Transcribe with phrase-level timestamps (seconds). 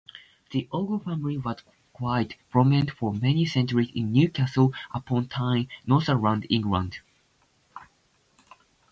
[0.49, 1.57] The Ogle family was
[1.93, 7.01] quite prominent for many centuries in Newcastle-upon-Tyne, Northumberland, England.